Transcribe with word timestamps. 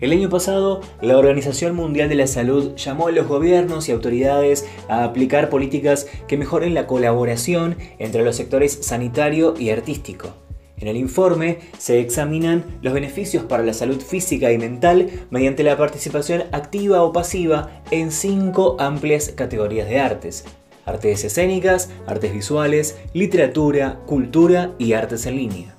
El 0.00 0.12
año 0.12 0.28
pasado, 0.28 0.80
la 1.00 1.18
Organización 1.18 1.74
Mundial 1.74 2.08
de 2.08 2.14
la 2.14 2.28
Salud 2.28 2.76
llamó 2.76 3.08
a 3.08 3.10
los 3.10 3.26
gobiernos 3.26 3.88
y 3.88 3.92
autoridades 3.92 4.64
a 4.88 5.02
aplicar 5.02 5.50
políticas 5.50 6.06
que 6.28 6.36
mejoren 6.36 6.72
la 6.72 6.86
colaboración 6.86 7.76
entre 7.98 8.22
los 8.22 8.36
sectores 8.36 8.78
sanitario 8.82 9.54
y 9.58 9.70
artístico. 9.70 10.28
En 10.76 10.86
el 10.86 10.96
informe 10.96 11.58
se 11.78 11.98
examinan 11.98 12.64
los 12.80 12.94
beneficios 12.94 13.42
para 13.42 13.64
la 13.64 13.74
salud 13.74 14.00
física 14.00 14.52
y 14.52 14.58
mental 14.58 15.10
mediante 15.30 15.64
la 15.64 15.76
participación 15.76 16.44
activa 16.52 17.02
o 17.02 17.12
pasiva 17.12 17.82
en 17.90 18.12
cinco 18.12 18.76
amplias 18.78 19.30
categorías 19.34 19.88
de 19.88 19.98
artes. 19.98 20.44
Artes 20.86 21.24
escénicas, 21.24 21.90
artes 22.06 22.32
visuales, 22.32 22.96
literatura, 23.14 23.98
cultura 24.06 24.70
y 24.78 24.92
artes 24.92 25.26
en 25.26 25.36
línea. 25.36 25.77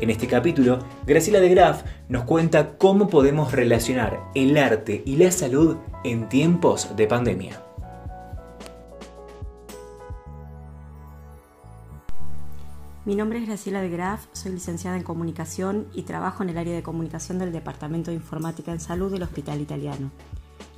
En 0.00 0.08
este 0.08 0.26
capítulo, 0.26 0.78
Graciela 1.06 1.40
de 1.40 1.50
Graf 1.50 1.82
nos 2.08 2.24
cuenta 2.24 2.78
cómo 2.78 3.08
podemos 3.08 3.52
relacionar 3.52 4.30
el 4.34 4.56
arte 4.56 5.02
y 5.04 5.16
la 5.16 5.30
salud 5.30 5.76
en 6.04 6.26
tiempos 6.30 6.96
de 6.96 7.06
pandemia. 7.06 7.62
Mi 13.04 13.14
nombre 13.14 13.40
es 13.40 13.46
Graciela 13.46 13.82
de 13.82 13.90
Graf, 13.90 14.24
soy 14.32 14.52
licenciada 14.52 14.96
en 14.96 15.02
comunicación 15.02 15.86
y 15.92 16.04
trabajo 16.04 16.42
en 16.42 16.48
el 16.48 16.56
área 16.56 16.74
de 16.74 16.82
comunicación 16.82 17.38
del 17.38 17.52
Departamento 17.52 18.10
de 18.10 18.16
Informática 18.16 18.72
en 18.72 18.80
Salud 18.80 19.12
del 19.12 19.22
Hospital 19.22 19.60
Italiano. 19.60 20.10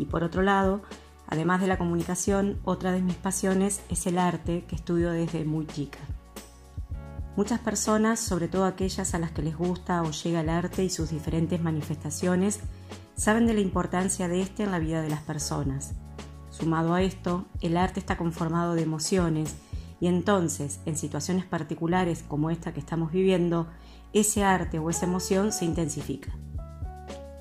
Y 0.00 0.06
por 0.06 0.24
otro 0.24 0.42
lado, 0.42 0.82
además 1.28 1.60
de 1.60 1.68
la 1.68 1.78
comunicación, 1.78 2.58
otra 2.64 2.90
de 2.90 3.02
mis 3.02 3.14
pasiones 3.14 3.82
es 3.88 4.04
el 4.08 4.18
arte 4.18 4.64
que 4.66 4.74
estudio 4.74 5.12
desde 5.12 5.44
muy 5.44 5.66
chica. 5.68 6.00
Muchas 7.34 7.60
personas, 7.60 8.20
sobre 8.20 8.46
todo 8.46 8.66
aquellas 8.66 9.14
a 9.14 9.18
las 9.18 9.30
que 9.30 9.40
les 9.40 9.56
gusta 9.56 10.02
o 10.02 10.10
llega 10.10 10.40
el 10.40 10.50
arte 10.50 10.84
y 10.84 10.90
sus 10.90 11.10
diferentes 11.10 11.62
manifestaciones, 11.62 12.60
saben 13.14 13.46
de 13.46 13.54
la 13.54 13.60
importancia 13.60 14.28
de 14.28 14.42
este 14.42 14.64
en 14.64 14.70
la 14.70 14.78
vida 14.78 15.00
de 15.00 15.08
las 15.08 15.22
personas. 15.22 15.94
Sumado 16.50 16.92
a 16.92 17.00
esto, 17.00 17.46
el 17.62 17.78
arte 17.78 18.00
está 18.00 18.18
conformado 18.18 18.74
de 18.74 18.82
emociones 18.82 19.54
y 19.98 20.08
entonces, 20.08 20.80
en 20.84 20.98
situaciones 20.98 21.46
particulares 21.46 22.22
como 22.26 22.50
esta 22.50 22.74
que 22.74 22.80
estamos 22.80 23.12
viviendo, 23.12 23.66
ese 24.12 24.44
arte 24.44 24.78
o 24.78 24.90
esa 24.90 25.06
emoción 25.06 25.52
se 25.52 25.64
intensifica. 25.64 26.36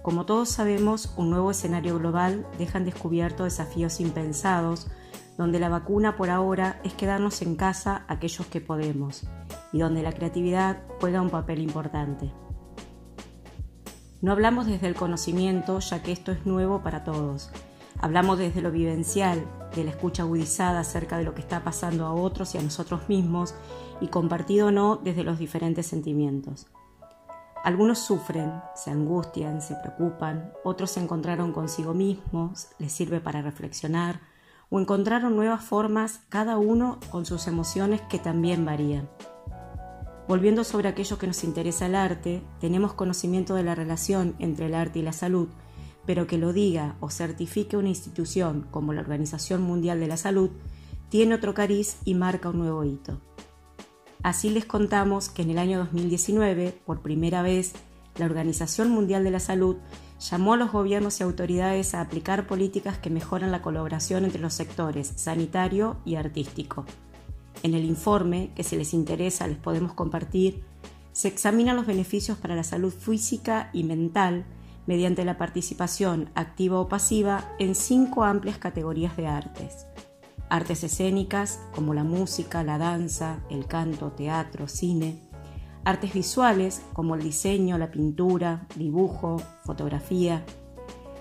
Como 0.04 0.26
todos 0.26 0.50
sabemos, 0.50 1.14
un 1.18 1.30
nuevo 1.30 1.52
escenario 1.52 2.00
global 2.00 2.48
deja 2.58 2.80
descubierto 2.80 3.44
desafíos 3.44 4.00
impensados, 4.00 4.88
donde 5.38 5.60
la 5.60 5.70
vacuna 5.70 6.18
por 6.18 6.30
ahora 6.30 6.80
es 6.84 6.94
quedarnos 6.94 7.42
en 7.42 7.56
casa 7.56 8.06
aquellos 8.08 8.48
que 8.48 8.62
podemos 8.62 9.24
y 9.72 9.80
donde 9.80 10.04
la 10.04 10.12
creatividad 10.12 10.84
juega 11.00 11.22
un 11.22 11.30
papel 11.30 11.62
importante. 11.62 12.32
No 14.22 14.32
hablamos 14.32 14.68
desde 14.68 14.88
el 14.88 14.96
conocimiento, 14.96 15.80
ya 15.80 16.04
que 16.04 16.12
esto 16.12 16.32
es 16.32 16.46
nuevo 16.46 16.84
para 16.84 17.04
todos. 17.04 17.50
Hablamos 18.00 18.38
desde 18.38 18.62
lo 18.62 18.72
vivencial, 18.72 19.44
de 19.76 19.84
la 19.84 19.92
escucha 19.92 20.24
agudizada 20.24 20.82
acerca 20.82 21.18
de 21.18 21.24
lo 21.24 21.34
que 21.34 21.42
está 21.42 21.64
pasando 21.64 22.06
a 22.06 22.14
otros 22.14 22.54
y 22.54 22.60
a 22.60 22.62
nosotros 22.62 23.10
mismos, 23.10 23.56
y 24.00 24.08
compartido 24.08 24.68
o 24.68 24.72
no 24.72 24.98
desde 24.98 25.24
los 25.24 25.40
diferentes 25.40 25.88
sentimientos. 25.88 26.68
Algunos 27.64 28.00
sufren, 28.00 28.52
se 28.76 28.90
angustian, 28.90 29.62
se 29.62 29.76
preocupan, 29.76 30.52
otros 30.64 30.92
se 30.92 31.00
encontraron 31.00 31.52
consigo 31.52 31.94
mismos, 31.94 32.70
les 32.80 32.92
sirve 32.92 33.22
para 33.22 33.44
reflexionar, 33.44 34.20
o 34.72 34.80
encontraron 34.80 35.36
nuevas 35.36 35.64
formas, 35.64 36.22
cada 36.30 36.58
uno 36.58 36.98
con 37.12 37.26
sus 37.26 37.48
emociones 37.48 38.02
que 38.10 38.20
también 38.20 38.64
varían. 38.66 39.10
Volviendo 40.30 40.64
sobre 40.64 40.88
aquello 40.88 41.18
que 41.18 41.28
nos 41.28 41.44
interesa 41.44 41.88
el 41.88 41.94
arte, 41.94 42.42
tenemos 42.62 42.94
conocimiento 42.94 43.54
de 43.54 43.64
la 43.64 43.76
relación 43.76 44.34
entre 44.40 44.68
el 44.68 44.76
arte 44.76 45.00
y 45.00 45.02
la 45.02 45.12
salud, 45.12 45.50
pero 46.06 46.26
que 46.26 46.38
lo 46.38 46.54
diga 46.54 46.96
o 47.02 47.10
certifique 47.10 47.76
una 47.76 47.90
institución 47.90 48.66
como 48.72 48.94
la 48.94 49.02
Organización 49.02 49.62
Mundial 49.62 50.00
de 50.00 50.08
la 50.08 50.16
Salud, 50.16 50.52
tiene 51.10 51.36
otro 51.36 51.54
cariz 51.54 51.98
y 52.06 52.14
marca 52.14 52.50
un 52.50 52.60
nuevo 52.60 52.86
hito. 52.86 53.20
Así 54.24 54.50
les 54.50 54.64
contamos 54.64 55.28
que 55.28 55.42
en 55.42 55.50
el 55.50 55.58
año 55.58 55.80
2019, 55.80 56.80
por 56.86 57.02
primera 57.02 57.42
vez, 57.42 57.74
la 58.18 58.26
Organización 58.26 58.90
Mundial 58.90 59.24
de 59.24 59.32
la 59.32 59.40
Salud 59.40 59.78
llamó 60.20 60.54
a 60.54 60.58
los 60.58 60.72
gobiernos 60.72 61.20
y 61.20 61.24
autoridades 61.24 61.94
a 61.94 62.02
aplicar 62.02 62.48
políticas 62.48 62.98
que 62.98 63.10
mejoran 63.10 63.52
la 63.52 63.62
colaboración 63.62 64.24
entre 64.26 64.42
los 64.42 64.54
sectores 64.54 65.14
sanitario 65.16 65.98
y 66.06 66.16
artístico. 66.16 66.86
En 67.64 67.74
el 67.74 67.86
informe, 67.86 68.52
que 68.56 68.64
si 68.64 68.76
les 68.76 68.94
interesa 68.94 69.48
les 69.48 69.58
podemos 69.58 69.94
compartir, 69.94 70.64
se 71.12 71.28
examinan 71.28 71.76
los 71.76 71.86
beneficios 71.86 72.38
para 72.38 72.56
la 72.56 72.64
salud 72.64 72.94
física 72.94 73.70
y 73.74 73.84
mental 73.84 74.46
mediante 74.88 75.26
la 75.26 75.38
participación 75.38 76.30
activa 76.36 76.80
o 76.80 76.88
pasiva 76.88 77.54
en 77.60 77.76
cinco 77.76 78.24
amplias 78.24 78.58
categorías 78.58 79.16
de 79.18 79.28
artes. 79.28 79.88
Artes 80.50 80.84
escénicas 80.84 81.60
como 81.74 81.94
la 81.94 82.04
música, 82.04 82.64
la 82.64 82.78
danza, 82.78 83.40
el 83.50 83.68
canto, 83.68 84.12
teatro, 84.12 84.68
cine. 84.68 85.31
Artes 85.84 86.14
visuales 86.14 86.84
como 86.94 87.16
el 87.16 87.24
diseño, 87.24 87.78
la 87.78 87.90
pintura, 87.90 88.68
dibujo, 88.76 89.42
fotografía. 89.66 90.46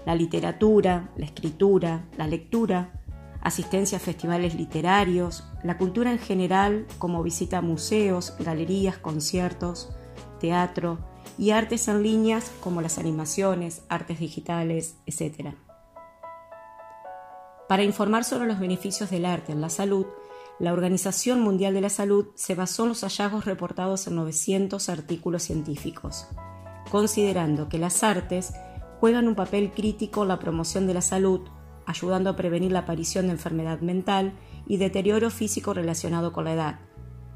La 0.05 0.15
literatura, 0.15 1.11
la 1.17 1.25
escritura, 1.25 2.05
la 2.19 2.27
lectura, 2.27 3.01
asistencia 3.41 3.97
a 3.97 4.01
festivales 4.01 4.55
literarios, 4.55 5.45
la 5.63 5.79
cultura 5.79 6.13
en 6.13 6.19
general 6.19 6.87
como 6.99 7.23
visita 7.23 7.59
a 7.59 7.63
museos, 7.63 8.35
galerías, 8.39 8.99
conciertos, 8.99 9.95
teatro 10.41 10.99
y 11.39 11.51
artes 11.53 11.89
en 11.89 12.03
líneas 12.03 12.51
como 12.61 12.83
las 12.83 12.99
animaciones, 12.99 13.83
artes 13.89 14.19
digitales, 14.19 14.97
etc. 15.07 15.55
Para 17.69 17.83
informar 17.83 18.25
sobre 18.25 18.47
los 18.47 18.59
beneficios 18.59 19.11
del 19.11 19.25
arte 19.25 19.53
en 19.53 19.61
la 19.61 19.71
salud, 19.71 20.07
la 20.61 20.73
Organización 20.73 21.41
Mundial 21.41 21.75
de 21.75 21.81
la 21.81 21.89
Salud 21.89 22.27
se 22.35 22.55
basó 22.55 22.83
en 22.85 22.91
los 22.91 23.01
hallazgos 23.01 23.47
reportados 23.47 24.07
en 24.07 24.15
900 24.17 24.89
artículos 24.91 25.43
científicos, 25.43 26.29
considerando 26.91 27.69
que 27.69 27.79
las 27.79 28.05
artes 28.05 28.53
juegan 29.01 29.27
un 29.27 29.35
papel 29.35 29.73
crítico 29.73 30.23
en 30.23 30.29
la 30.29 30.39
promoción 30.39 30.87
de 30.87 30.95
la 30.95 31.03
salud 31.03 31.41
ayudando 31.87 32.31
a 32.31 32.37
prevenir 32.37 32.73
la 32.73 32.81
aparición 32.81 33.27
de 33.27 33.33
enfermedad 33.33 33.81
mental 33.81 34.35
y 34.67 34.77
deterioro 34.77 35.31
físico 35.31 35.75
relacionado 35.75 36.33
con 36.33 36.45
la 36.45 36.55
edad. 36.55 36.81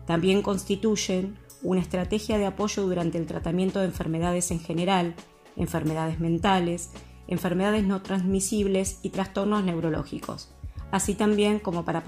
También 0.07 0.43
constituyen 0.43 1.39
una 1.63 1.81
estrategia 1.81 2.39
de 2.39 2.47
apoyo 2.47 2.83
durante 2.83 3.19
el 3.19 3.27
tratamiento 3.27 3.81
de 3.81 3.87
enfermedades 3.87 4.51
en 4.51 4.61
general, 4.61 5.15
enfermedades 5.57 6.21
mentales, 6.21 6.91
enfermedades 7.27 7.85
no 7.85 8.03
transmisibles 8.03 9.01
y 9.03 9.11
trastornos 9.11 9.65
neurológicos, 9.65 10.55
así 10.95 11.17
también 11.17 11.59
como 11.59 11.85
para, 11.85 12.05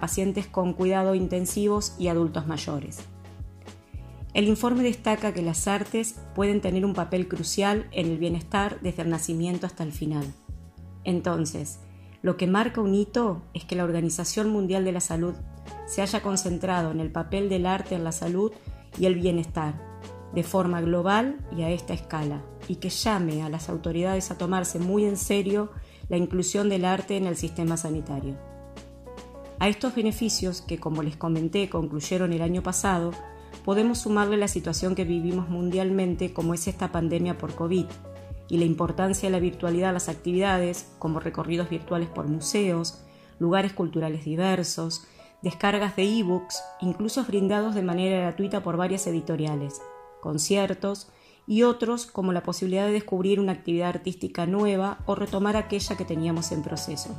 pacientes 0.00 0.46
con 0.46 0.72
cuidado 0.72 1.14
intensivos 1.14 1.94
y 1.98 2.08
adultos 2.08 2.46
mayores. 2.46 3.00
El 4.32 4.48
informe 4.48 4.82
destaca 4.82 5.34
que 5.34 5.42
las 5.42 5.68
artes 5.68 6.18
pueden 6.34 6.62
tener 6.62 6.86
un 6.86 6.94
papel 6.94 7.28
crucial 7.28 7.86
en 7.92 8.06
el 8.06 8.16
bienestar 8.16 8.80
desde 8.80 9.02
el 9.02 9.10
nacimiento 9.10 9.66
hasta 9.66 9.82
el 9.82 9.92
final. 9.92 10.24
Entonces, 11.04 11.78
lo 12.22 12.38
que 12.38 12.46
marca 12.46 12.80
un 12.80 12.94
hito 12.94 13.42
es 13.52 13.66
que 13.66 13.76
la 13.76 13.84
Organización 13.84 14.48
Mundial 14.48 14.86
de 14.86 14.92
la 14.92 15.02
Salud 15.02 15.34
se 15.86 16.00
haya 16.00 16.22
concentrado 16.22 16.90
en 16.90 17.00
el 17.00 17.12
papel 17.12 17.50
del 17.50 17.66
arte 17.66 17.94
en 17.94 18.04
la 18.04 18.12
salud 18.12 18.50
y 18.98 19.04
el 19.04 19.16
bienestar, 19.16 19.74
de 20.34 20.42
forma 20.42 20.80
global 20.80 21.46
y 21.54 21.64
a 21.64 21.68
esta 21.68 21.92
escala, 21.92 22.42
y 22.66 22.76
que 22.76 22.88
llame 22.88 23.42
a 23.42 23.50
las 23.50 23.68
autoridades 23.68 24.30
a 24.30 24.38
tomarse 24.38 24.78
muy 24.78 25.04
en 25.04 25.18
serio 25.18 25.70
la 26.08 26.16
inclusión 26.16 26.68
del 26.68 26.84
arte 26.84 27.16
en 27.16 27.26
el 27.26 27.36
sistema 27.36 27.76
sanitario. 27.76 28.36
A 29.58 29.68
estos 29.68 29.94
beneficios, 29.94 30.60
que 30.60 30.78
como 30.78 31.02
les 31.02 31.16
comenté 31.16 31.70
concluyeron 31.70 32.32
el 32.32 32.42
año 32.42 32.62
pasado, 32.62 33.12
podemos 33.64 33.98
sumarle 33.98 34.36
la 34.36 34.48
situación 34.48 34.94
que 34.94 35.04
vivimos 35.04 35.48
mundialmente 35.48 36.32
como 36.32 36.54
es 36.54 36.66
esta 36.68 36.92
pandemia 36.92 37.38
por 37.38 37.54
COVID, 37.54 37.86
y 38.48 38.58
la 38.58 38.64
importancia 38.64 39.28
de 39.28 39.32
la 39.32 39.40
virtualidad 39.40 39.90
a 39.90 39.94
las 39.94 40.08
actividades, 40.08 40.92
como 40.98 41.20
recorridos 41.20 41.70
virtuales 41.70 42.08
por 42.08 42.28
museos, 42.28 43.00
lugares 43.38 43.72
culturales 43.72 44.24
diversos, 44.24 45.06
descargas 45.42 45.96
de 45.96 46.04
ebooks, 46.04 46.62
incluso 46.80 47.24
brindados 47.24 47.74
de 47.74 47.82
manera 47.82 48.18
gratuita 48.18 48.62
por 48.62 48.76
varias 48.76 49.06
editoriales, 49.06 49.80
conciertos 50.20 51.08
y 51.46 51.62
otros 51.62 52.06
como 52.06 52.32
la 52.32 52.42
posibilidad 52.42 52.86
de 52.86 52.92
descubrir 52.92 53.40
una 53.40 53.52
actividad 53.52 53.90
artística 53.90 54.46
nueva 54.46 54.98
o 55.06 55.14
retomar 55.14 55.56
aquella 55.56 55.96
que 55.96 56.04
teníamos 56.04 56.52
en 56.52 56.62
proceso. 56.62 57.14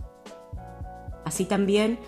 Así 1.26 1.46
también, 1.46 2.00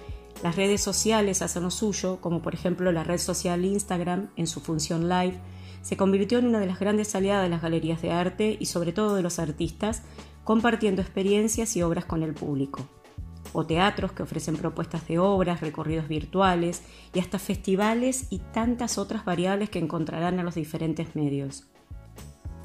las 0.43 0.55
redes 0.55 0.81
sociales 0.81 1.41
hacen 1.41 1.63
lo 1.63 1.71
suyo, 1.71 2.19
como 2.21 2.41
por 2.41 2.53
ejemplo 2.53 2.91
la 2.91 3.03
red 3.03 3.17
social 3.17 3.65
Instagram 3.65 4.29
en 4.35 4.47
su 4.47 4.59
función 4.61 5.09
live, 5.09 5.39
se 5.81 5.97
convirtió 5.97 6.39
en 6.39 6.47
una 6.47 6.59
de 6.59 6.67
las 6.67 6.79
grandes 6.79 7.15
aliadas 7.15 7.43
de 7.43 7.49
las 7.49 7.61
galerías 7.61 8.01
de 8.01 8.11
arte 8.11 8.57
y 8.59 8.65
sobre 8.65 8.91
todo 8.91 9.15
de 9.15 9.21
los 9.21 9.39
artistas, 9.39 10.03
compartiendo 10.43 11.01
experiencias 11.01 11.75
y 11.75 11.81
obras 11.81 12.05
con 12.05 12.23
el 12.23 12.33
público. 12.33 12.87
O 13.53 13.65
teatros 13.65 14.11
que 14.11 14.23
ofrecen 14.23 14.57
propuestas 14.57 15.07
de 15.07 15.17
obras, 15.17 15.61
recorridos 15.61 16.07
virtuales 16.07 16.83
y 17.13 17.19
hasta 17.19 17.39
festivales 17.39 18.27
y 18.29 18.39
tantas 18.39 18.97
otras 18.97 19.25
variables 19.25 19.69
que 19.69 19.79
encontrarán 19.79 20.37
en 20.37 20.45
los 20.45 20.55
diferentes 20.55 21.15
medios. 21.15 21.67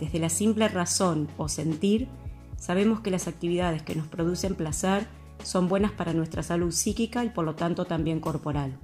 Desde 0.02 0.18
la 0.18 0.30
simple 0.30 0.66
razón 0.66 1.28
o 1.36 1.48
sentir, 1.48 2.08
sabemos 2.56 2.98
que 2.98 3.12
las 3.12 3.28
actividades 3.28 3.84
que 3.84 3.94
nos 3.94 4.08
producen 4.08 4.56
placer 4.56 5.06
son 5.44 5.68
buenas 5.68 5.92
para 5.92 6.12
nuestra 6.12 6.42
salud 6.42 6.72
psíquica 6.72 7.24
y 7.24 7.28
por 7.28 7.44
lo 7.44 7.54
tanto 7.54 7.84
también 7.84 8.18
corporal. 8.18 8.80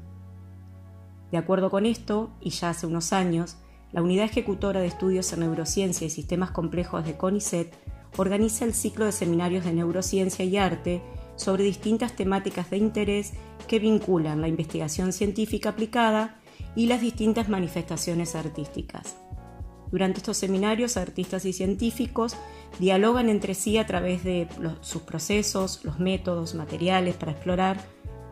De 1.32 1.38
acuerdo 1.38 1.70
con 1.70 1.86
esto, 1.86 2.30
y 2.40 2.50
ya 2.50 2.70
hace 2.70 2.86
unos 2.86 3.12
años, 3.12 3.56
la 3.90 4.00
Unidad 4.00 4.26
Ejecutora 4.26 4.78
de 4.78 4.86
Estudios 4.86 5.32
en 5.32 5.40
Neurociencia 5.40 6.06
y 6.06 6.10
Sistemas 6.10 6.52
Complejos 6.52 7.04
de 7.04 7.16
CONICET 7.16 7.74
organiza 8.16 8.64
el 8.64 8.72
ciclo 8.72 9.04
de 9.04 9.10
seminarios 9.10 9.64
de 9.64 9.72
neurociencia 9.72 10.44
y 10.44 10.56
arte 10.56 11.02
sobre 11.34 11.64
distintas 11.64 12.14
temáticas 12.14 12.70
de 12.70 12.76
interés 12.76 13.32
que 13.66 13.80
vinculan 13.80 14.40
la 14.40 14.46
investigación 14.46 15.12
científica 15.12 15.70
aplicada 15.70 16.38
y 16.76 16.86
las 16.86 17.00
distintas 17.00 17.48
manifestaciones 17.48 18.36
artísticas. 18.36 19.16
Durante 19.90 20.18
estos 20.18 20.36
seminarios, 20.36 20.96
artistas 20.96 21.44
y 21.44 21.52
científicos 21.52 22.36
dialogan 22.78 23.28
entre 23.28 23.54
sí 23.54 23.78
a 23.78 23.86
través 23.86 24.22
de 24.24 24.48
sus 24.80 25.02
procesos, 25.02 25.84
los 25.84 25.98
métodos, 25.98 26.54
materiales 26.54 27.16
para 27.16 27.32
explorar 27.32 27.78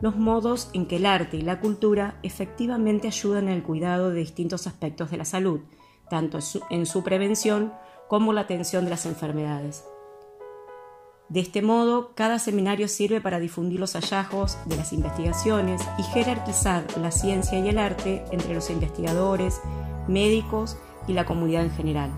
los 0.02 0.16
modos 0.16 0.68
en 0.74 0.86
que 0.86 0.96
el 0.96 1.06
arte 1.06 1.38
y 1.38 1.42
la 1.42 1.60
cultura 1.60 2.18
efectivamente 2.22 3.08
ayudan 3.08 3.48
en 3.48 3.54
el 3.54 3.62
cuidado 3.62 4.10
de 4.10 4.20
distintos 4.20 4.66
aspectos 4.66 5.10
de 5.10 5.16
la 5.16 5.24
salud, 5.24 5.60
tanto 6.10 6.38
en 6.70 6.86
su 6.86 7.02
prevención 7.02 7.72
como 8.08 8.32
la 8.32 8.42
atención 8.42 8.84
de 8.84 8.90
las 8.90 9.06
enfermedades. 9.06 9.84
De 11.28 11.40
este 11.40 11.60
modo, 11.60 12.12
cada 12.14 12.38
seminario 12.38 12.86
sirve 12.86 13.20
para 13.20 13.40
difundir 13.40 13.80
los 13.80 13.94
hallazgos 13.94 14.58
de 14.66 14.76
las 14.76 14.92
investigaciones 14.92 15.82
y 15.98 16.04
jerarquizar 16.04 16.84
la 16.98 17.10
ciencia 17.10 17.58
y 17.58 17.68
el 17.68 17.78
arte 17.78 18.24
entre 18.30 18.54
los 18.54 18.70
investigadores, 18.70 19.60
médicos 20.06 20.76
y 21.06 21.12
la 21.12 21.24
comunidad 21.24 21.64
en 21.64 21.70
general. 21.70 22.10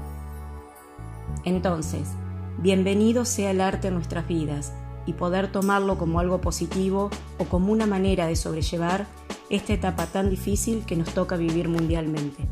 Entonces, 1.44 2.10
bienvenido 2.58 3.24
sea 3.24 3.50
el 3.50 3.60
arte 3.60 3.88
en 3.88 3.94
nuestras 3.94 4.26
vidas 4.26 4.72
y 5.06 5.14
poder 5.14 5.50
tomarlo 5.50 5.96
como 5.96 6.20
algo 6.20 6.40
positivo 6.40 7.10
o 7.38 7.44
como 7.44 7.72
una 7.72 7.86
manera 7.86 8.26
de 8.26 8.36
sobrellevar 8.36 9.06
esta 9.48 9.72
etapa 9.72 10.06
tan 10.06 10.28
difícil 10.28 10.84
que 10.84 10.96
nos 10.96 11.14
toca 11.14 11.36
vivir 11.36 11.68
mundialmente. 11.68 12.46